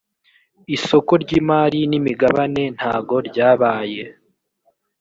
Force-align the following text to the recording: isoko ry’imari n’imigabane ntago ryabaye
isoko 0.75 1.11
ry’imari 1.23 1.79
n’imigabane 1.91 2.63
ntago 2.77 3.15
ryabaye 3.27 4.03